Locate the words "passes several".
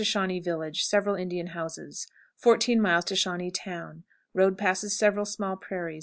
4.57-5.25